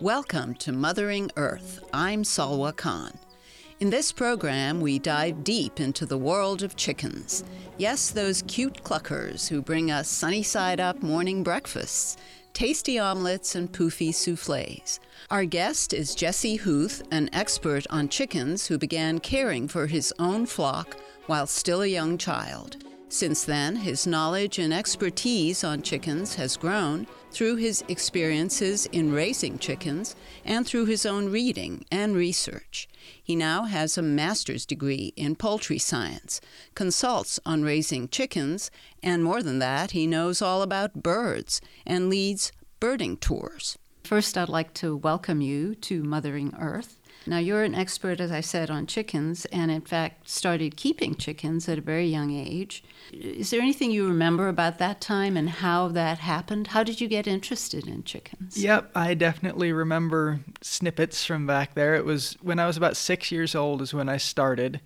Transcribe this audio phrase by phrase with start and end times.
[0.00, 1.78] Welcome to Mothering Earth.
[1.92, 3.12] I'm Salwa Khan.
[3.78, 7.44] In this program, we dive deep into the world of chickens.
[7.78, 12.16] Yes, those cute cluckers who bring us sunny side up morning breakfasts,
[12.52, 14.98] tasty omelets, and poofy souffles.
[15.30, 20.46] Our guest is Jesse Huth, an expert on chickens who began caring for his own
[20.46, 22.81] flock while still a young child.
[23.12, 29.58] Since then, his knowledge and expertise on chickens has grown through his experiences in raising
[29.58, 30.16] chickens
[30.46, 32.88] and through his own reading and research.
[33.22, 36.40] He now has a master's degree in poultry science,
[36.74, 38.70] consults on raising chickens,
[39.02, 42.50] and more than that, he knows all about birds and leads
[42.80, 43.76] birding tours.
[44.04, 46.98] First, I'd like to welcome you to Mothering Earth.
[47.26, 51.68] Now, you're an expert, as I said, on chickens, and in fact started keeping chickens
[51.68, 52.82] at a very young age.
[53.12, 56.68] Is there anything you remember about that time and how that happened?
[56.68, 58.56] How did you get interested in chickens?
[58.62, 61.94] Yep, I definitely remember snippets from back there.
[61.94, 64.80] It was when I was about six years old, is when I started.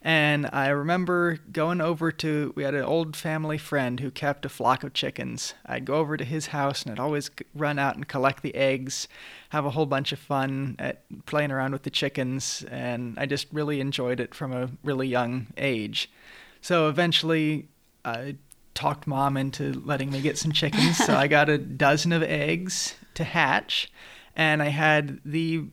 [0.00, 4.48] And I remember going over to, we had an old family friend who kept a
[4.48, 5.54] flock of chickens.
[5.66, 9.08] I'd go over to his house and I'd always run out and collect the eggs,
[9.48, 12.64] have a whole bunch of fun at playing around with the chickens.
[12.70, 16.10] And I just really enjoyed it from a really young age.
[16.60, 17.68] So eventually
[18.04, 18.36] I
[18.74, 20.96] talked mom into letting me get some chickens.
[20.96, 23.90] so I got a dozen of eggs to hatch.
[24.36, 25.64] And I had the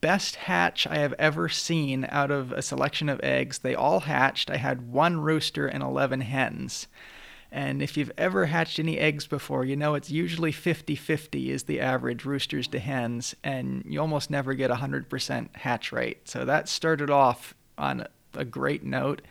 [0.00, 3.58] best hatch I have ever seen out of a selection of eggs.
[3.58, 4.50] They all hatched.
[4.50, 6.86] I had one rooster and 11 hens.
[7.52, 11.64] And if you've ever hatched any eggs before, you know it's usually 50 50 is
[11.64, 16.28] the average roosters to hens, and you almost never get a 100% hatch rate.
[16.28, 19.22] So that started off on a great note.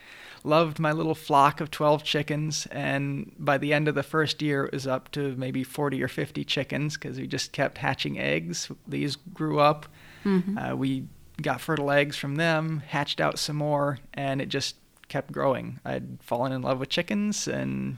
[0.43, 4.65] Loved my little flock of 12 chickens, and by the end of the first year,
[4.65, 8.71] it was up to maybe 40 or 50 chickens because we just kept hatching eggs.
[8.87, 9.87] These grew up
[10.25, 10.57] Mm-hmm.
[10.57, 11.05] Uh, we
[11.41, 14.75] got fertile eggs from them, hatched out some more, and it just
[15.07, 15.79] kept growing.
[15.85, 17.97] I'd fallen in love with chickens, and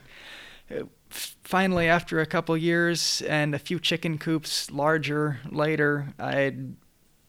[0.70, 6.74] uh, finally, after a couple years and a few chicken coops larger later, I'd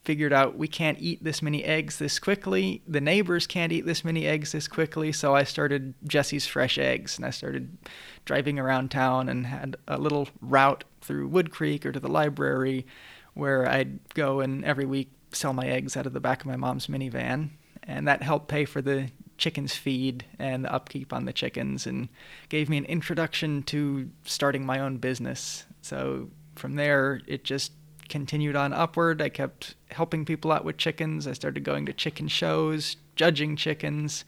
[0.03, 2.81] figured out we can't eat this many eggs this quickly.
[2.87, 5.11] The neighbors can't eat this many eggs this quickly.
[5.11, 7.77] So I started Jesse's Fresh Eggs and I started
[8.25, 12.85] driving around town and had a little route through Wood Creek or to the library
[13.33, 16.55] where I'd go and every week sell my eggs out of the back of my
[16.55, 17.49] mom's minivan.
[17.83, 22.07] And that helped pay for the chickens feed and the upkeep on the chickens and
[22.49, 25.65] gave me an introduction to starting my own business.
[25.81, 27.73] So from there, it just
[28.09, 29.21] continued on upward.
[29.21, 31.27] I kept helping people out with chickens.
[31.27, 34.23] I started going to chicken shows, judging chickens.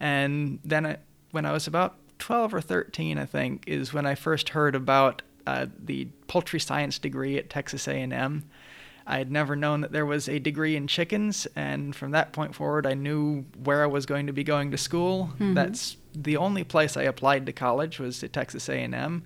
[0.00, 0.96] And then I,
[1.30, 5.22] when I was about 12 or 13, I think, is when I first heard about
[5.48, 8.44] uh, the poultry science degree at Texas A&M.
[9.06, 12.54] I had never known that there was a degree in chickens, and from that point
[12.54, 15.30] forward, I knew where I was going to be going to school.
[15.34, 15.54] Mm-hmm.
[15.54, 19.24] That's the only place I applied to college was at Texas A&M.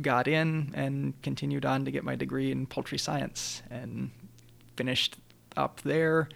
[0.00, 4.10] Got in and continued on to get my degree in poultry science, and
[4.76, 5.16] finished
[5.56, 6.28] up there.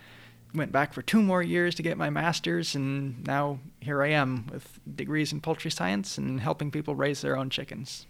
[0.54, 4.46] Went back for two more years to get my master's, and now here I am
[4.52, 8.06] with degrees in poultry science and helping people raise their own chickens.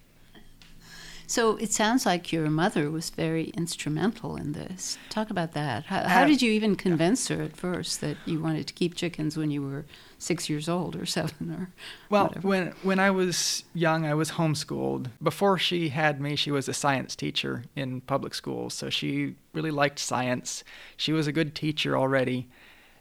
[1.31, 4.99] So it sounds like your mother was very instrumental in this.
[5.11, 5.85] Talk about that.
[5.85, 8.97] How, how uh, did you even convince her at first that you wanted to keep
[8.97, 9.85] chickens when you were
[10.19, 11.71] six years old or seven or
[12.09, 12.49] well whatever?
[12.49, 16.75] when when i was young i was homeschooled before she had me she was a
[16.75, 20.63] science teacher in public schools so she really liked science
[20.97, 22.49] she was a good teacher already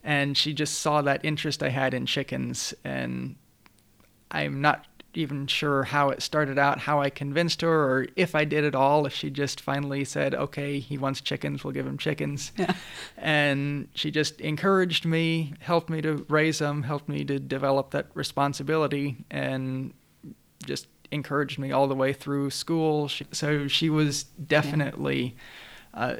[0.04, 3.36] and she just saw that interest i had in chickens and
[4.32, 8.46] i'm not even sure how it started out, how I convinced her, or if I
[8.46, 11.98] did it all, if she just finally said, okay, he wants chickens, we'll give him
[11.98, 12.52] chickens.
[12.56, 12.76] Yeah.
[13.18, 18.08] And she just encouraged me, helped me to raise them, helped me to develop that
[18.14, 19.94] responsibility, and
[20.66, 23.08] just encouraged me all the way through school.
[23.08, 25.36] She, so she was definitely
[25.94, 26.02] yeah.
[26.02, 26.16] uh,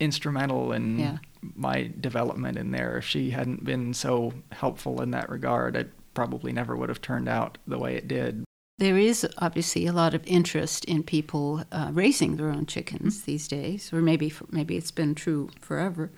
[0.00, 1.18] instrumental in yeah.
[1.54, 2.98] my development in there.
[2.98, 5.84] If she hadn't been so helpful in that regard, I
[6.16, 8.45] probably never would have turned out the way it did.
[8.78, 13.30] There is obviously a lot of interest in people uh, raising their own chickens mm-hmm.
[13.30, 16.10] these days, or maybe maybe it's been true forever.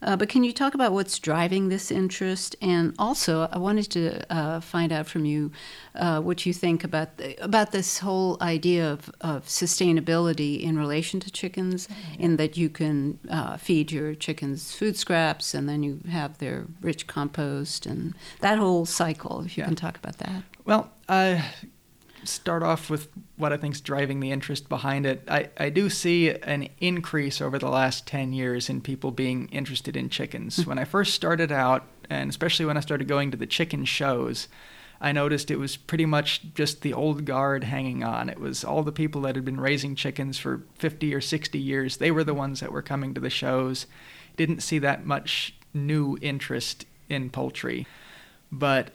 [0.00, 2.56] Uh, but can you talk about what's driving this interest?
[2.62, 5.52] And also, I wanted to uh, find out from you
[5.96, 11.20] uh, what you think about the, about this whole idea of, of sustainability in relation
[11.20, 12.22] to chickens, mm-hmm.
[12.22, 16.68] in that you can uh, feed your chickens food scraps, and then you have their
[16.80, 19.42] rich compost, and that whole cycle.
[19.44, 19.66] If you yeah.
[19.66, 20.42] can talk about that.
[20.64, 21.42] Well uh,
[22.28, 25.22] start off with what I think is driving the interest behind it.
[25.28, 29.96] I, I do see an increase over the last 10 years in people being interested
[29.96, 30.56] in chickens.
[30.56, 30.68] Hmm.
[30.68, 34.48] when I first started out, and especially when I started going to the chicken shows,
[35.00, 38.28] I noticed it was pretty much just the old guard hanging on.
[38.28, 41.98] It was all the people that had been raising chickens for 50 or 60 years.
[41.98, 43.86] They were the ones that were coming to the shows.
[44.36, 47.86] Didn't see that much new interest in poultry.
[48.50, 48.90] But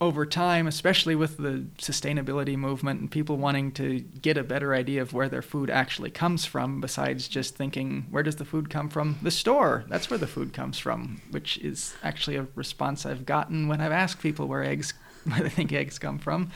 [0.00, 5.00] over time, especially with the sustainability movement and people wanting to get a better idea
[5.00, 8.88] of where their food actually comes from, besides just thinking, where does the food come
[8.88, 9.18] from?
[9.22, 9.84] The store.
[9.88, 13.92] That's where the food comes from, which is actually a response I've gotten when I've
[13.92, 14.94] asked people where eggs
[15.24, 16.50] where they think eggs come from.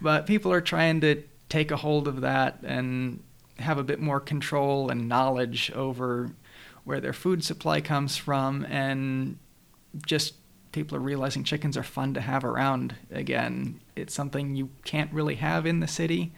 [0.00, 3.22] But people are trying to take a hold of that and
[3.58, 6.30] have a bit more control and knowledge over
[6.84, 9.38] where their food supply comes from and
[10.06, 10.34] just
[10.74, 13.80] people are realizing chickens are fun to have around again.
[13.96, 16.32] It's something you can't really have in the city.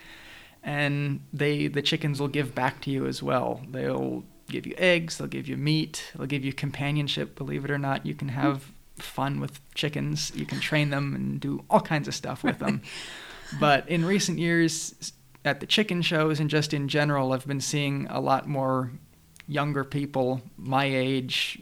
[0.62, 3.62] And they the chickens will give back to you as well.
[3.68, 7.78] They'll give you eggs, they'll give you meat, they'll give you companionship, believe it or
[7.78, 8.06] not.
[8.06, 10.32] You can have fun with chickens.
[10.34, 12.82] You can train them and do all kinds of stuff with them.
[13.60, 15.12] but in recent years,
[15.44, 18.90] at the chicken shows and just in general, I've been seeing a lot more
[19.48, 21.60] younger people my age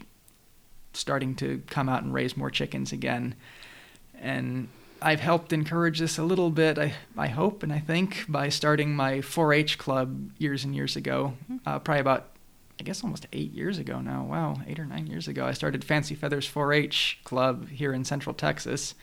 [0.95, 3.35] starting to come out and raise more chickens again.
[4.19, 4.69] And
[5.01, 8.95] I've helped encourage this a little bit, I, I hope and I think, by starting
[8.95, 11.57] my 4 H club years and years ago, mm-hmm.
[11.67, 12.31] uh, probably about
[12.79, 14.23] I guess almost eight years ago now.
[14.23, 18.03] Wow, eight or nine years ago, I started Fancy Feathers 4 H Club here in
[18.03, 18.95] Central Texas.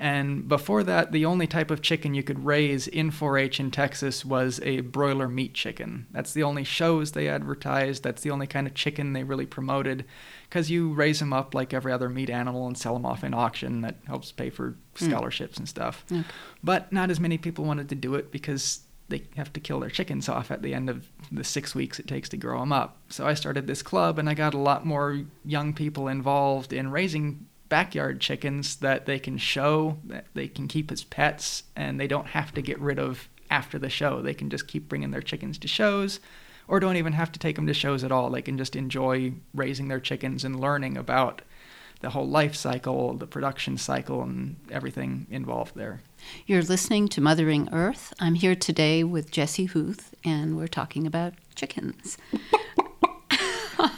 [0.00, 3.70] And before that, the only type of chicken you could raise in 4 H in
[3.72, 6.06] Texas was a broiler meat chicken.
[6.12, 10.04] That's the only shows they advertised, that's the only kind of chicken they really promoted,
[10.48, 13.34] because you raise them up like every other meat animal and sell them off in
[13.34, 13.80] auction.
[13.80, 15.06] That helps pay for hmm.
[15.06, 15.58] scholarships mm.
[15.58, 16.04] and stuff.
[16.10, 16.22] Okay.
[16.62, 19.90] But not as many people wanted to do it because they have to kill their
[19.90, 22.98] chickens off at the end of the six weeks it takes to grow them up.
[23.08, 26.90] So I started this club and I got a lot more young people involved in
[26.90, 32.06] raising backyard chickens that they can show, that they can keep as pets, and they
[32.06, 34.22] don't have to get rid of after the show.
[34.22, 36.20] They can just keep bringing their chickens to shows
[36.68, 38.30] or don't even have to take them to shows at all.
[38.30, 41.42] They can just enjoy raising their chickens and learning about
[42.00, 46.02] the whole life cycle, the production cycle, and everything involved there.
[46.46, 48.12] You're listening to Mothering Earth.
[48.20, 52.18] I'm here today with Jesse Huth, and we're talking about chickens.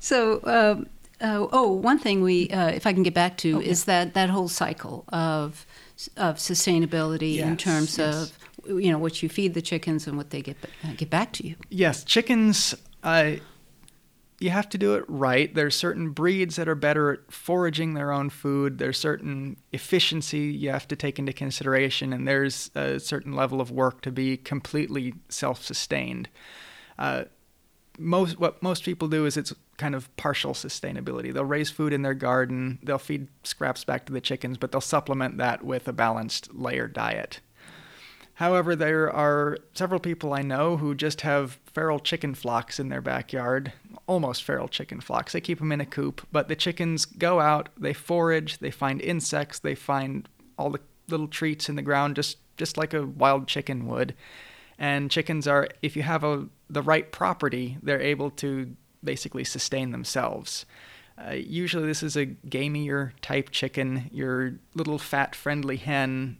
[0.00, 0.84] so, uh,
[1.20, 3.68] uh, oh, one thing we, uh, if I can get back to, okay.
[3.68, 5.66] is that that whole cycle of
[6.16, 8.30] of sustainability yes, in terms yes.
[8.66, 11.32] of you know what you feed the chickens and what they get uh, get back
[11.34, 11.56] to you.
[11.70, 12.74] Yes, chickens.
[13.02, 13.32] Uh,
[14.38, 15.54] you have to do it right.
[15.54, 18.76] There's certain breeds that are better at foraging their own food.
[18.76, 23.70] There's certain efficiency you have to take into consideration, and there's a certain level of
[23.70, 26.28] work to be completely self-sustained.
[26.98, 27.24] Uh,
[27.98, 31.32] most what most people do is it's kind of partial sustainability.
[31.32, 34.80] They'll raise food in their garden, they'll feed scraps back to the chickens, but they'll
[34.80, 37.40] supplement that with a balanced layer diet.
[38.34, 43.00] However, there are several people I know who just have feral chicken flocks in their
[43.00, 43.72] backyard,
[44.06, 45.32] almost feral chicken flocks.
[45.32, 49.00] They keep them in a coop, but the chickens go out, they forage, they find
[49.00, 50.28] insects, they find
[50.58, 54.14] all the little treats in the ground just just like a wild chicken would.
[54.78, 59.90] And chickens are if you have a the right property, they're able to basically sustain
[59.90, 60.66] themselves.
[61.18, 66.38] Uh, usually, this is a gamier type chicken, your little fat friendly hen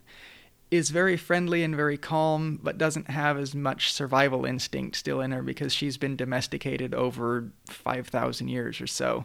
[0.70, 5.30] is very friendly and very calm, but doesn't have as much survival instinct still in
[5.30, 9.24] her because she's been domesticated over 5,000 years or so.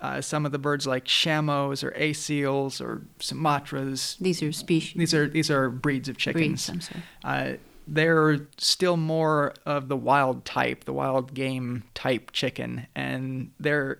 [0.00, 4.16] Uh, some of the birds like shamos or asils or sumatras.
[4.18, 4.94] These are species.
[4.96, 6.70] These are these are breeds of chickens.
[6.70, 7.02] Breeds, I'm sorry.
[7.22, 7.56] Uh,
[7.90, 13.98] they're still more of the wild type, the wild game type chicken, and they're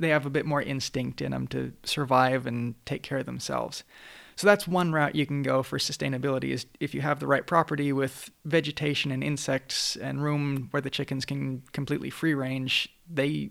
[0.00, 3.84] they have a bit more instinct in them to survive and take care of themselves.
[4.36, 7.46] So that's one route you can go for sustainability is if you have the right
[7.46, 13.50] property with vegetation and insects and room where the chickens can completely free range, they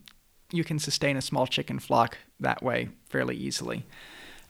[0.52, 3.86] you can sustain a small chicken flock that way fairly easily.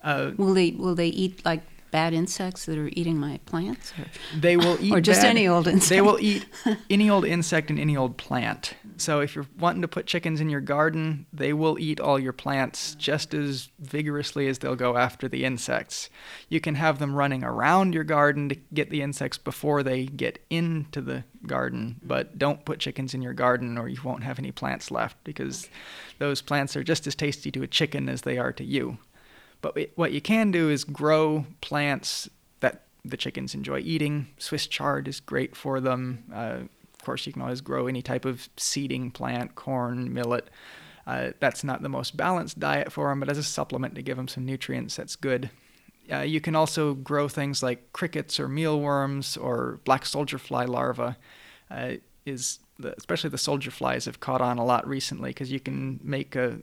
[0.04, 1.62] Uh, will they will they eat like
[1.94, 3.94] bad insects that are eating my plants?
[4.00, 5.90] Or, they will eat or just bad, any old insect.
[5.90, 6.46] They will eat
[6.90, 8.74] any old insect and any old plant.
[8.98, 12.34] So if you're wanting to put chickens in your garden, they will eat all your
[12.34, 16.10] plants just as vigorously as they'll go after the insects.
[16.50, 20.44] You can have them running around your garden to get the insects before they get
[20.50, 24.52] into the garden, but don't put chickens in your garden or you won't have any
[24.52, 25.70] plants left because
[26.18, 28.98] those plants are just as tasty to a chicken as they are to you.
[29.64, 32.30] But what you can do is grow plants
[32.60, 34.28] that the chickens enjoy eating.
[34.38, 36.26] Swiss chard is great for them.
[36.32, 36.58] Uh,
[36.94, 40.50] of course, you can always grow any type of seeding plant, corn, millet.
[41.08, 44.18] Uh, that's not the most balanced diet for them, but as a supplement to give
[44.18, 45.50] them some nutrients, that's good.
[46.12, 51.16] Uh, you can also grow things like crickets or mealworms or black soldier fly larvae.
[51.72, 51.94] Uh,
[52.26, 56.00] is the, especially the soldier flies have caught on a lot recently because you can
[56.04, 56.60] make a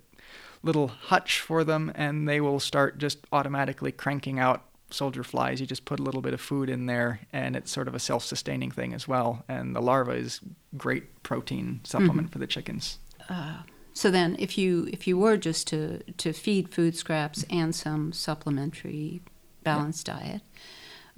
[0.62, 5.60] little hutch for them and they will start just automatically cranking out soldier flies.
[5.60, 7.98] You just put a little bit of food in there, and it's sort of a
[7.98, 9.44] self-sustaining thing as well.
[9.48, 10.40] And the larva is
[10.76, 12.32] great protein supplement mm-hmm.
[12.32, 12.98] for the chickens.
[13.28, 13.58] Uh,
[13.92, 18.12] so then, if you if you were just to to feed food scraps and some
[18.12, 19.22] supplementary
[19.62, 20.18] balanced yeah.
[20.18, 20.42] diet,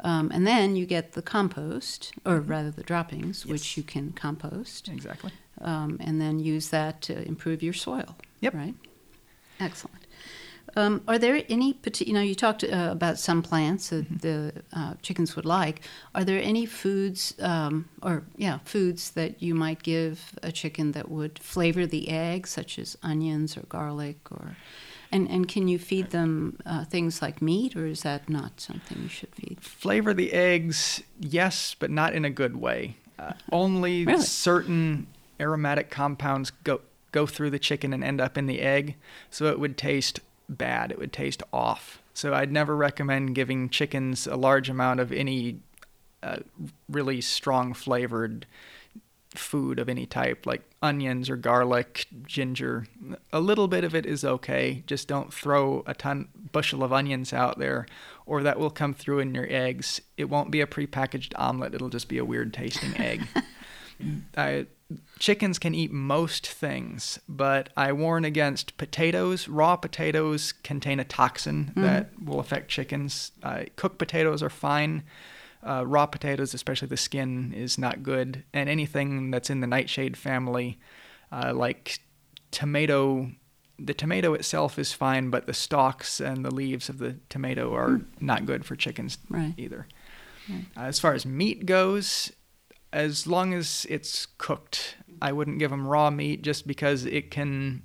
[0.01, 2.51] um, and then you get the compost, or mm-hmm.
[2.51, 3.53] rather the droppings, yes.
[3.53, 4.89] which you can compost.
[4.89, 5.33] Exactly.
[5.61, 8.17] Um, and then use that to improve your soil.
[8.41, 8.55] Yep.
[8.55, 8.75] Right.
[9.63, 10.07] Excellent.
[10.75, 14.17] Um, are there any you know, you talked uh, about some plants that mm-hmm.
[14.19, 15.83] the uh, chickens would like.
[16.15, 21.11] Are there any foods, um, or yeah, foods that you might give a chicken that
[21.11, 24.57] would flavor the egg, such as onions or garlic, or,
[25.11, 29.03] and, and can you feed them uh, things like meat, or is that not something
[29.03, 29.59] you should feed?
[29.61, 32.97] Flavor the eggs, yes, but not in a good way.
[33.19, 34.23] Uh, only really?
[34.23, 35.07] certain
[35.39, 36.81] aromatic compounds go
[37.13, 38.97] go through the chicken and end up in the egg,
[39.31, 40.91] so it would taste bad.
[40.91, 42.03] It would taste off.
[42.15, 45.61] So I'd never recommend giving chickens a large amount of any
[46.23, 46.39] uh,
[46.89, 48.47] really strong flavored
[49.35, 52.87] food of any type, like onions or garlic, ginger.
[53.33, 54.83] A little bit of it is okay.
[54.87, 57.87] Just don't throw a ton bushel of onions out there,
[58.27, 60.01] or that will come through in your eggs.
[60.17, 61.75] It won't be a prepackaged omelet.
[61.75, 63.27] It'll just be a weird tasting egg.
[64.37, 64.67] I,
[65.19, 69.49] chickens can eat most things, but I warn against potatoes.
[69.49, 71.83] Raw potatoes contain a toxin mm-hmm.
[71.83, 73.33] that will affect chickens.
[73.43, 75.05] Uh, cooked potatoes are fine.
[75.65, 78.45] Uh, raw potatoes, especially the skin, is not good.
[78.53, 80.79] And anything that's in the nightshade family,
[81.31, 82.01] uh, like
[82.51, 83.31] tomato,
[83.79, 87.91] the tomato itself is fine, but the stalks and the leaves of the tomato are
[87.91, 88.05] mm.
[88.21, 89.55] not good for chickens right.
[89.57, 89.87] either.
[90.49, 90.65] Right.
[90.77, 92.33] Uh, as far as meat goes,
[92.93, 94.97] as long as it's cooked.
[95.21, 97.83] I wouldn't give them raw meat just because it can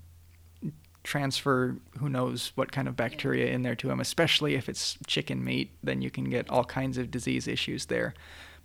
[1.04, 5.44] transfer who knows what kind of bacteria in there to them, especially if it's chicken
[5.44, 8.14] meat, then you can get all kinds of disease issues there.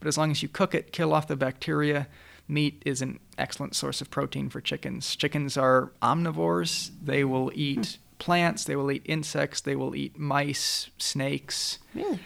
[0.01, 2.09] But as long as you cook it, kill off the bacteria,
[2.49, 5.15] meat is an excellent source of protein for chickens.
[5.15, 6.91] Chickens are omnivores.
[7.01, 7.55] They will hmm.
[7.59, 11.79] eat plants, they will eat insects, they will eat mice, snakes.
[11.95, 12.21] Really?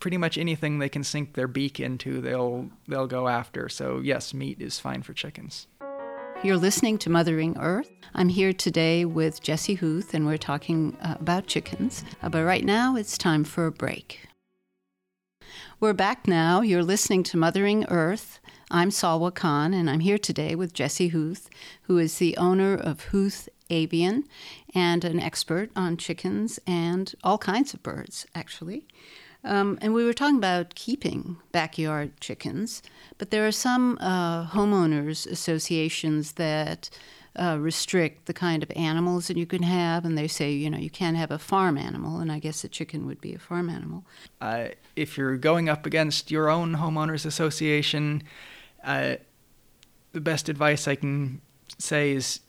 [0.00, 3.68] Pretty much anything they can sink their beak into, they'll they'll go after.
[3.68, 5.66] So yes, meat is fine for chickens.
[6.42, 7.90] You're listening to Mothering Earth.
[8.14, 12.04] I'm here today with Jesse Huth, and we're talking uh, about chickens.
[12.22, 14.28] Uh, but right now, it's time for a break.
[15.80, 16.60] We're back now.
[16.60, 18.38] You're listening to Mothering Earth.
[18.70, 21.48] I'm Salwa Khan, and I'm here today with Jesse Huth,
[21.82, 24.24] who is the owner of Huth Avian
[24.74, 28.86] and an expert on chickens and all kinds of birds, actually.
[29.44, 32.82] Um, and we were talking about keeping backyard chickens,
[33.18, 36.90] but there are some uh, homeowners associations that
[37.38, 40.78] uh, restrict the kind of animals that you can have, and they say, you know,
[40.78, 43.70] you can't have a farm animal, and I guess a chicken would be a farm
[43.70, 44.04] animal.
[44.40, 48.24] Uh, if you're going up against your own homeowners association,
[48.82, 49.16] uh,
[50.12, 51.40] the best advice I can
[51.78, 52.40] say is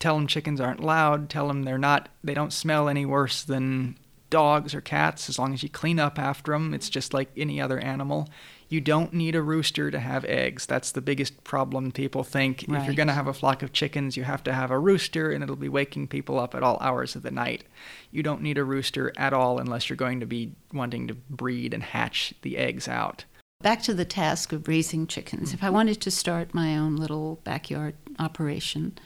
[0.00, 3.96] tell them chickens aren't loud, tell them they're not, they don't smell any worse than
[4.30, 7.60] dogs or cats, as long as you clean up after them, it's just like any
[7.60, 8.28] other animal.
[8.68, 10.66] You don't need a rooster to have eggs.
[10.66, 12.64] That's the biggest problem people think.
[12.66, 12.80] Right.
[12.80, 15.30] If you're going to have a flock of chickens, you have to have a rooster
[15.30, 17.64] and it'll be waking people up at all hours of the night.
[18.10, 21.72] You don't need a rooster at all unless you're going to be wanting to breed
[21.72, 23.24] and hatch the eggs out.
[23.62, 25.54] Back to the task of raising chickens.
[25.54, 28.98] If I wanted to start my own little backyard operation,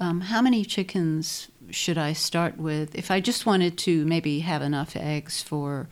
[0.00, 2.94] um, how many chickens should I start with?
[2.94, 5.88] If I just wanted to maybe have enough eggs for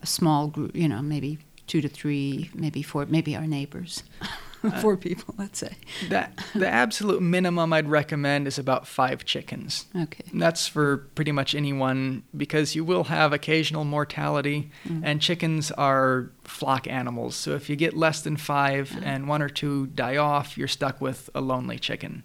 [0.00, 4.02] a small group, you know, maybe two to three, maybe four, maybe our neighbors.
[4.80, 5.72] four people, let's say.
[6.08, 9.86] That the absolute minimum I'd recommend is about five chickens.
[9.94, 10.24] Okay.
[10.32, 15.02] And that's for pretty much anyone because you will have occasional mortality, mm.
[15.04, 17.36] and chickens are flock animals.
[17.36, 19.00] So if you get less than five uh-huh.
[19.04, 22.24] and one or two die off, you're stuck with a lonely chicken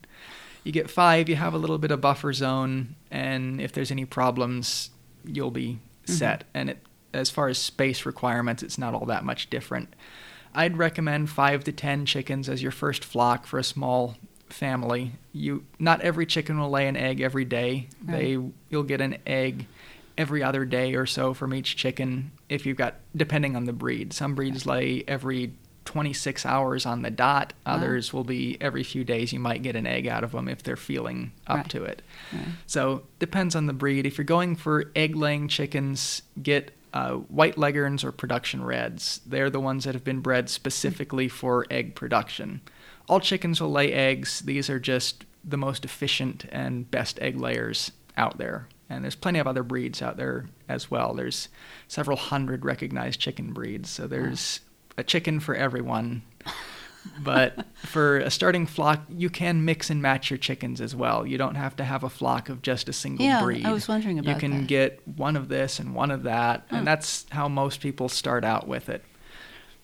[0.64, 4.06] you get five, you have a little bit of buffer zone, and if there's any
[4.06, 4.90] problems,
[5.26, 6.14] you'll be mm-hmm.
[6.14, 6.46] set.
[6.54, 6.80] And it,
[7.14, 9.94] as far as space requirements, it's not all that much different.
[10.56, 14.16] I'd recommend five to ten chickens as your first flock for a small
[14.50, 15.14] family.
[15.34, 17.88] You not every chicken will lay an egg every day.
[18.04, 18.18] Right.
[18.18, 19.66] They you'll get an egg
[20.18, 22.32] every other day or so from each chicken.
[22.48, 24.14] if you've got depending on the breed.
[24.14, 25.54] Some breeds lay every
[25.86, 27.54] 26 hours on the dot.
[27.66, 29.34] Others will be every few days.
[29.34, 31.70] You might get an egg out of them if they're feeling up right.
[31.70, 32.02] to it.
[32.32, 32.46] Right.
[32.68, 34.06] So depends on the breed.
[34.06, 39.20] If you're going for egg-laying chickens, get uh, white leghorns or production reds.
[39.26, 42.62] They're the ones that have been bred specifically for egg production.
[43.10, 44.42] All chickens will lay eggs.
[44.42, 48.68] These are just the most efficient and best egg layers out there.
[48.90, 51.14] And there's plenty of other breeds out there as well.
[51.14, 51.50] There's
[51.88, 53.90] several hundred recognized chicken breeds.
[53.90, 54.60] So there's
[54.98, 56.24] a chicken for everyone.
[57.20, 61.26] but for a starting flock, you can mix and match your chickens as well.
[61.26, 63.66] You don't have to have a flock of just a single yeah, breed.
[63.66, 64.36] I was wondering about that.
[64.36, 64.68] You can that.
[64.68, 68.68] get one of this and one of that, and that's how most people start out
[68.68, 69.04] with it.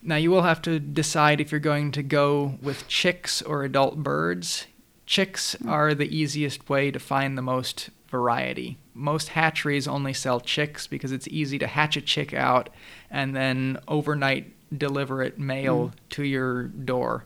[0.02, 3.98] Now, you will have to decide if you're going to go with chicks or adult
[3.98, 4.68] birds.
[5.06, 5.70] Chicks mm.
[5.70, 8.78] are the easiest way to find the most variety.
[8.94, 12.70] Most hatcheries only sell chicks because it's easy to hatch a chick out
[13.10, 16.10] and then overnight deliver it mail mm.
[16.12, 17.26] to your door.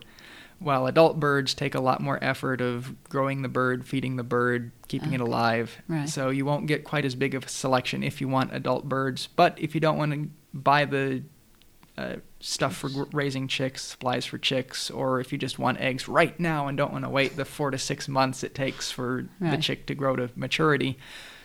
[0.58, 4.70] While adult birds take a lot more effort of growing the bird, feeding the bird,
[4.88, 5.16] keeping okay.
[5.16, 5.82] it alive.
[5.88, 6.08] Right.
[6.08, 9.26] So you won't get quite as big of a selection if you want adult birds.
[9.26, 11.24] But if you don't want to buy the
[11.98, 16.38] uh, stuff for raising chicks, supplies for chicks, or if you just want eggs right
[16.40, 19.50] now and don't want to wait the four to six months it takes for right.
[19.50, 20.98] the chick to grow to maturity,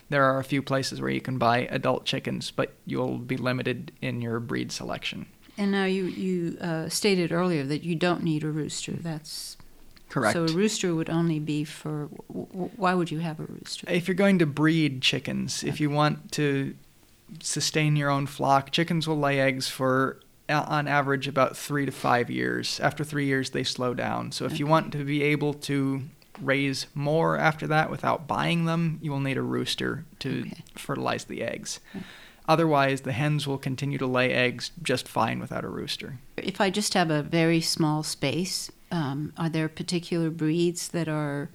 [0.09, 3.91] there are a few places where you can buy adult chickens, but you'll be limited
[4.01, 5.27] in your breed selection.
[5.59, 8.93] And now you you uh, stated earlier that you don't need a rooster.
[8.93, 9.57] That's
[10.07, 10.33] correct.
[10.33, 12.05] So a rooster would only be for.
[12.05, 13.85] Why would you have a rooster?
[13.89, 15.69] If you're going to breed chickens, okay.
[15.69, 16.75] if you want to
[17.41, 22.29] sustain your own flock, chickens will lay eggs for on average about three to five
[22.29, 22.79] years.
[22.79, 24.31] After three years, they slow down.
[24.31, 24.59] So if okay.
[24.59, 26.03] you want to be able to
[26.41, 30.63] raise more after that without buying them, you will need a rooster to okay.
[30.75, 31.81] fertilize the eggs.
[32.49, 36.17] Otherwise, the hens will continue to lay eggs just fine without a rooster.
[36.35, 41.51] If I just have a very small space, um, are there particular breeds that are,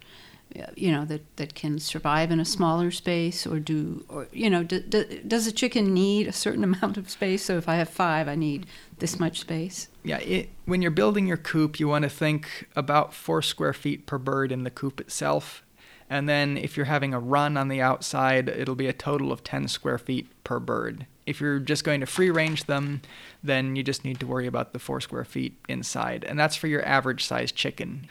[0.76, 4.62] you know, that, that can survive in a smaller space, or do, or you know,
[4.62, 7.44] do, do, does a chicken need a certain amount of space?
[7.44, 8.66] So if I have five, I need
[9.00, 9.88] this much space.
[10.04, 14.06] Yeah, it, when you're building your coop, you want to think about four square feet
[14.06, 15.64] per bird in the coop itself
[16.10, 19.42] and then if you're having a run on the outside, it'll be a total of
[19.42, 21.06] 10 square feet per bird.
[21.26, 23.00] If you're just going to free range them,
[23.42, 26.24] then you just need to worry about the four square feet inside.
[26.24, 28.08] And that's for your average size chicken.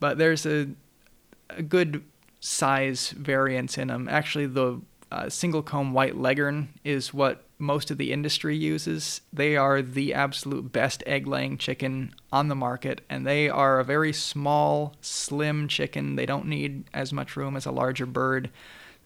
[0.00, 0.68] But there's a,
[1.50, 2.02] a good
[2.40, 4.08] size variance in them.
[4.08, 4.80] Actually, the
[5.12, 9.20] uh, single comb white leghorn is what most of the industry uses.
[9.32, 13.84] They are the absolute best egg laying chicken on the market, and they are a
[13.84, 16.16] very small, slim chicken.
[16.16, 18.50] They don't need as much room as a larger bird.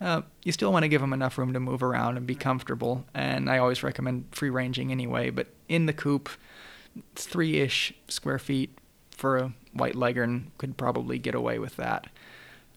[0.00, 3.04] Uh, you still want to give them enough room to move around and be comfortable,
[3.14, 5.30] and I always recommend free ranging anyway.
[5.30, 6.30] But in the coop,
[7.14, 8.76] three ish square feet
[9.10, 12.06] for a white leghorn could probably get away with that.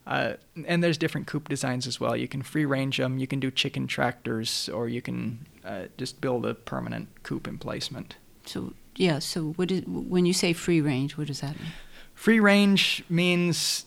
[0.05, 0.33] Uh,
[0.67, 2.15] and there's different coop designs as well.
[2.15, 6.21] You can free range them, you can do chicken tractors, or you can uh, just
[6.21, 8.15] build a permanent coop emplacement.
[8.45, 11.17] So yeah, so what is when you say free range?
[11.17, 11.71] What does that mean?
[12.13, 13.85] Free range means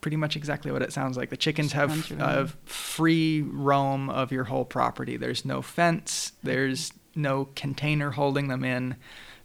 [0.00, 1.30] pretty much exactly what it sounds like.
[1.30, 5.16] The chickens have a free roam of your whole property.
[5.16, 6.32] There's no fence.
[6.42, 8.96] There's no container holding them in.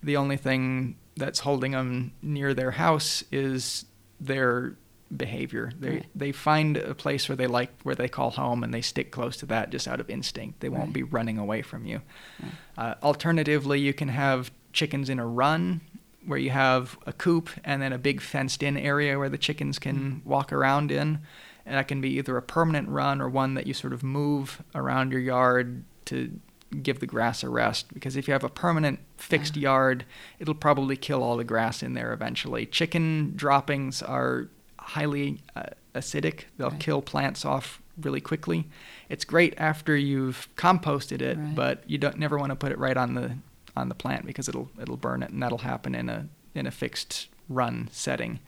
[0.02, 3.86] The only thing that's holding them near their house is
[4.20, 4.76] their
[5.16, 5.72] behavior.
[5.80, 6.06] They right.
[6.16, 9.38] they find a place where they like where they call home and they stick close
[9.38, 10.60] to that just out of instinct.
[10.60, 10.94] They won't right.
[10.94, 12.02] be running away from you.
[12.42, 12.52] Right.
[12.78, 15.82] Uh, alternatively, you can have chickens in a run
[16.26, 19.80] where you have a coop and then a big fenced in area where the chickens
[19.80, 20.30] can mm-hmm.
[20.30, 21.20] walk around in.
[21.66, 24.62] And that can be either a permanent run or one that you sort of move
[24.74, 26.40] around your yard to
[26.82, 29.64] give the grass a rest because if you have a permanent fixed yeah.
[29.64, 30.06] yard,
[30.40, 32.66] it'll probably kill all the grass in there eventually.
[32.66, 34.50] Chicken droppings are
[34.88, 36.46] highly uh, acidic.
[36.58, 36.80] They'll right.
[36.80, 38.68] kill plants off really quickly.
[39.10, 41.56] It's great after you've composted it, right.
[41.56, 43.38] but you don't never want to put it right on the
[43.76, 46.72] on the plant because it'll it'll burn it, and that'll happen in a in a
[46.72, 48.40] fixed run setting.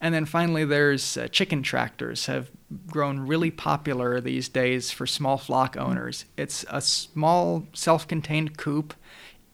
[0.00, 2.50] And then finally, there's uh, chicken tractors have
[2.88, 6.26] grown really popular these days for small flock owners.
[6.36, 8.94] It's a small self-contained coop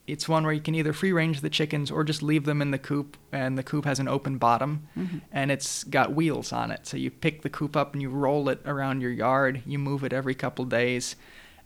[0.07, 2.71] it's one where you can either free range the chickens or just leave them in
[2.71, 5.19] the coop and the coop has an open bottom mm-hmm.
[5.31, 6.87] and it's got wheels on it.
[6.87, 9.61] So you pick the coop up and you roll it around your yard.
[9.65, 11.15] You move it every couple days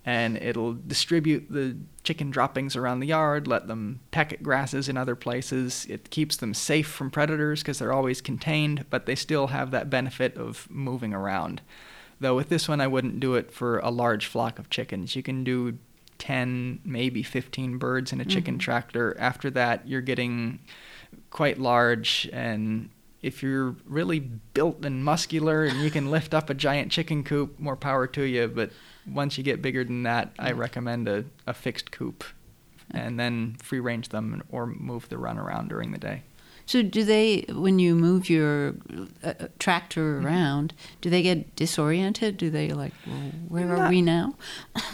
[0.06, 4.98] and it'll distribute the chicken droppings around the yard let them peck at grasses in
[4.98, 5.88] other places.
[5.89, 9.89] It keeps them safe from predators because they're always contained but they still have that
[9.89, 11.62] benefit of moving around.
[12.19, 15.15] Though with this one i wouldn't do it for a large flock of chickens.
[15.15, 15.78] You can do
[16.17, 18.60] 10, maybe 15 birds in a chicken Mhm.
[18.60, 19.15] tractor.
[19.19, 20.60] After that, you're getting
[21.30, 22.89] quite large and
[23.21, 27.60] if you're really built and muscular and you can lift up a giant chicken coop,
[27.60, 28.47] more power to you.
[28.47, 28.71] But
[29.08, 32.23] once you get bigger than that, I recommend a, a fixed coop
[32.91, 36.21] and then free range them or move the run around during the day.
[36.67, 38.75] So, do they, when you move your
[39.23, 40.25] uh, uh, tractor Mm-hmm.
[40.25, 42.38] around, do they get disoriented?
[42.38, 44.36] Do they like, well, where are we now?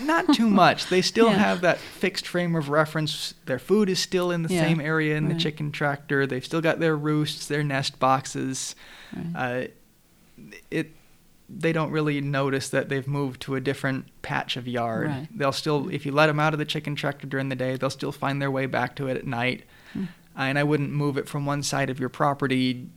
[0.02, 0.88] Not too much.
[0.88, 1.38] They still Yeah.
[1.38, 3.36] have that fixed frame of reference.
[3.46, 6.28] Their food is still in the Yeah, same area in the chicken tractor.
[6.28, 8.76] They've still got their roosts, their nest boxes.
[9.16, 9.68] Right.
[9.68, 10.92] Uh, it
[11.54, 15.08] they don't really notice that they've moved to a different patch of yard.
[15.08, 15.28] Right.
[15.36, 17.90] They'll still, if you let them out of the chicken tractor during the day, they'll
[17.90, 19.64] still find their way back to it at night.
[20.36, 20.42] Hmm.
[20.42, 22.90] And I wouldn't move it from one side of your property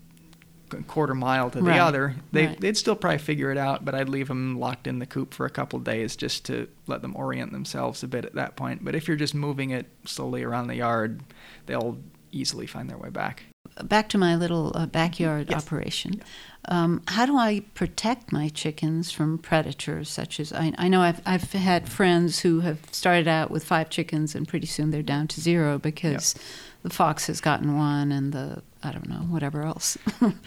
[0.73, 2.17] a quarter mile to the Right, other.
[2.33, 2.61] They right.
[2.61, 5.47] they'd still probably figure it out, but I'd leave them locked in the coop for
[5.47, 8.85] a couple days just to let them orient themselves a bit at that point.
[8.85, 11.23] But if you're just moving it slowly around the yard,
[11.67, 11.99] they'll
[12.33, 13.45] easily find their way back.
[13.83, 15.67] Back to my little uh, backyard Yes.
[15.67, 16.23] operation.
[16.67, 21.21] Um, how do I protect my chickens from predators such as I, I know I've,
[21.27, 25.27] I've had friends who have started out with five chickens and pretty soon they're down
[25.29, 26.35] to zero because
[26.83, 29.99] the fox has gotten one and the I don't know whatever else.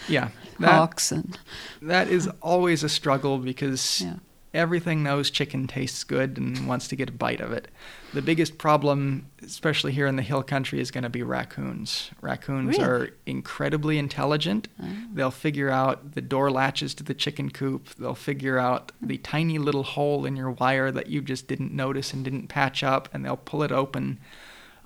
[0.07, 1.37] Yeah, that hawks and
[1.81, 4.15] that is always a struggle because yeah
[4.53, 7.67] everything knows chicken tastes good and wants to get a bite of it.
[8.13, 12.11] The biggest problem, especially here in the hill country, is going to be raccoons.
[12.21, 12.83] Raccoons Really?
[12.83, 14.67] are incredibly intelligent.
[14.81, 14.85] Oh.
[15.13, 17.89] They'll figure out the door latches to the chicken coop.
[17.95, 22.13] They'll figure out the tiny little hole in your wire that you just didn't notice
[22.13, 24.19] and didn't patch up, and they'll pull it open.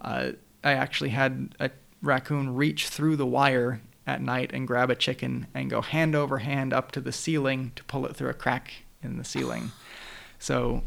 [0.02, 0.32] Uh,
[0.64, 1.70] I actually had a
[2.02, 6.40] raccoon reach through the wire at night and grab a chicken and go hand over
[6.40, 9.72] hand up to the ceiling to pull it through a crack in the ceiling.
[10.40, 10.84] So,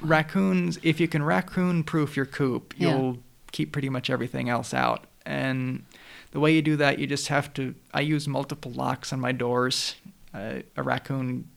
[0.00, 3.18] raccoons, if you can raccoon proof your coop, you'll
[3.52, 5.04] keep pretty much everything else out.
[5.26, 5.84] And
[6.32, 7.74] the way you do that, you just have to.
[7.92, 9.94] I use multiple locks on my doors.
[10.34, 11.48] Uh, a raccoon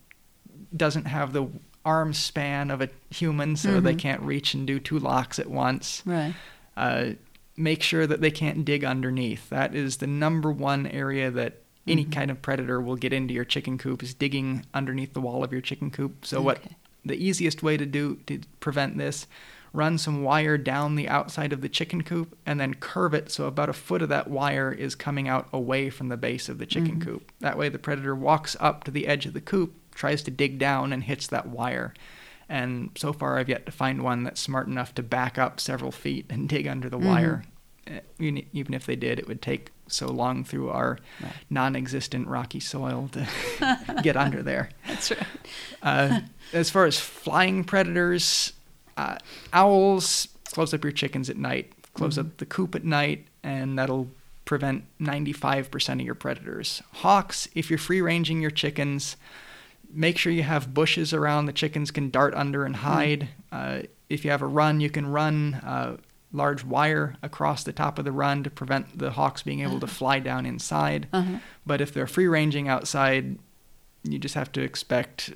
[0.76, 1.48] doesn't have the
[1.86, 4.00] arm span of a human, so they Mhm.
[4.00, 6.02] can't reach and do two locks at once.
[6.06, 6.34] right
[6.78, 7.12] Uh,
[7.56, 9.48] make sure that they can't dig underneath.
[9.50, 12.12] That is the number one area that any Mhm.
[12.12, 15.52] kind of predator will get into your chicken coop is digging underneath the wall of
[15.52, 16.26] your chicken coop.
[16.26, 16.62] So what
[17.04, 19.28] the easiest way to do to prevent this
[19.74, 23.46] run some wire down the outside of the chicken coop and then curve it so
[23.46, 26.66] about a foot of that wire is coming out away from the base of the
[26.66, 27.02] chicken Mhm.
[27.02, 27.32] coop.
[27.42, 30.58] That way the predator walks up to the edge of the coop, tries to dig
[30.58, 31.94] down and hits that wire.
[32.48, 35.92] And so far I've yet to find one that's smart enough to back up several
[35.92, 37.06] feet and dig under the Mhm.
[37.06, 37.44] wire.
[38.20, 41.32] Even if they did, it would take so long through our Right.
[41.50, 43.28] non-existent rocky soil to
[44.04, 44.70] get under there.
[44.88, 45.28] that's right
[45.84, 46.22] Uh,
[46.54, 48.54] as far as flying predators,
[48.98, 49.18] uh,
[49.54, 52.22] owls close up your chickens at night, close Mhm.
[52.22, 54.10] up the coop at night, and that'll
[54.46, 56.82] prevent 95% of your predators.
[56.94, 59.16] Hawks, if you're free ranging your chickens,
[59.92, 63.30] make sure you have bushes around the chickens can dart under and hide.
[63.52, 65.98] Uh, if you have a run, you can run uh,
[66.36, 69.88] large wire across the top of the run to prevent the hawks being able to
[69.88, 71.08] fly down inside.
[71.14, 71.40] uh-huh.
[71.66, 73.38] But if they're free ranging outside,
[74.04, 75.34] you just have to expect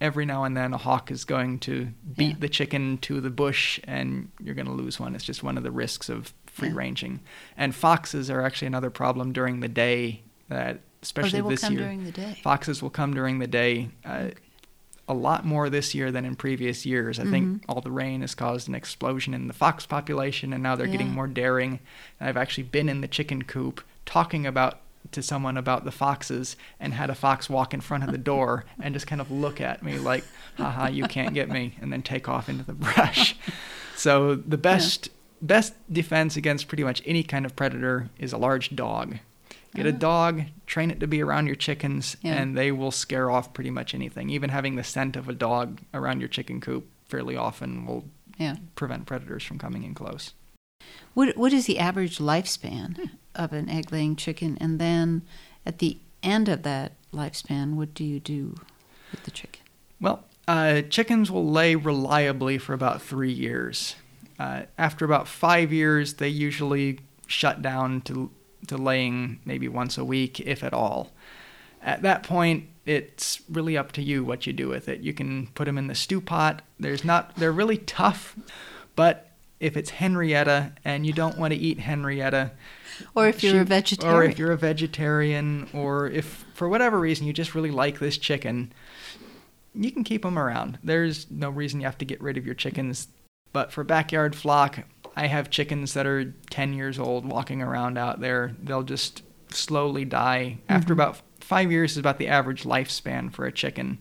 [0.00, 2.40] every now and then a hawk is going to beat Yeah.
[2.40, 5.14] the chicken to the bush and you're going to lose one.
[5.14, 6.74] It's just one of the risks of free Yeah.
[6.76, 7.20] ranging.
[7.56, 11.60] And foxes are actually another problem during the day that oh, especially they will this
[11.62, 11.82] come year.
[11.82, 13.88] during the day Foxes will come during the day.
[14.04, 14.28] Uh,
[15.06, 17.18] a lot more this year than in previous years.
[17.20, 17.30] I Mhm.
[17.30, 20.86] think all the rain has caused an explosion in the fox population, and now they're
[20.86, 21.80] getting more daring.
[22.18, 24.80] And I've actually been in the chicken coop talking about
[25.12, 28.64] to someone about the foxes and had a fox walk in front of the door
[28.80, 30.24] and just kind of look at me like,
[30.56, 33.36] haha, you can't get me, and then take off into the brush.
[33.96, 35.08] So the best
[35.40, 39.18] best defense against pretty much any kind of predator is a large dog.
[39.74, 42.34] Get a dog, train it to be around your chickens, Yeah.
[42.34, 44.30] and they will scare off pretty much anything.
[44.30, 48.04] Even having the scent of a dog around your chicken coop fairly often will
[48.38, 50.32] yeah prevent predators from coming in close.
[51.14, 54.56] What what is the average lifespan of an egg laying chicken?
[54.60, 55.22] And then
[55.66, 58.54] at the end of that lifespan, what do you do
[59.10, 59.62] with the chicken?
[60.00, 63.96] Well, uh, chickens will lay reliably for about three years.
[64.38, 68.30] Uh, after about five years, they usually shut down to
[68.68, 71.12] to laying maybe once a week, if at all.
[71.82, 75.00] At that point, it's really up to you what you do with it.
[75.00, 76.62] You can put them in the stew pot.
[76.78, 78.36] There's not they're really tough,
[78.96, 82.52] but if it's Henrietta and you don't want to eat Henrietta,
[83.14, 84.16] Or if you're a vegetarian.
[84.16, 88.18] Or if you're a vegetarian, or if for whatever reason you just really like this
[88.18, 88.72] chicken,
[89.74, 90.78] you can keep them around.
[90.82, 93.08] There's no reason you have to get rid of your chickens.
[93.52, 94.80] But for backyard flock,
[95.16, 98.54] I have chickens that are 10 years old walking around out there.
[98.62, 100.58] They'll just slowly die.
[100.58, 100.72] Mm-hmm.
[100.72, 103.98] After about five years is about the average lifespan for a chicken.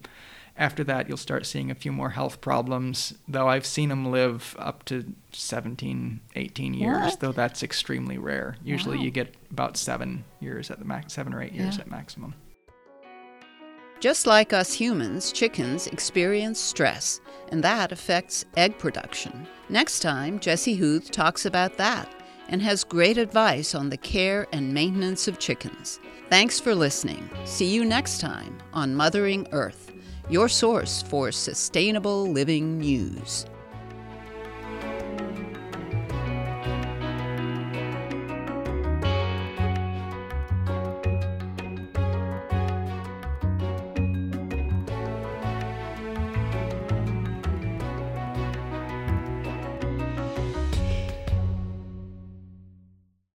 [0.56, 4.56] After that, you'll start seeing a few more health problems, though I've seen them live
[4.60, 7.20] up to 17, 18 years, what?
[7.20, 8.58] though that's extremely rare.
[8.64, 9.04] Usually wow.
[9.04, 11.82] you get about seven years at the max, seven or eight years yeah.
[11.82, 12.36] at maximum.
[14.04, 17.22] Just like us humans, chickens experience stress,
[17.54, 19.48] and that affects egg production.
[19.70, 22.14] Next time, Jesse Huth talks about that
[22.50, 26.02] and has great advice on the care and maintenance of chickens.
[26.30, 27.30] Thanks for listening.
[27.46, 29.94] See you next time on Mothering Earth,
[30.30, 33.46] your source for sustainable living news.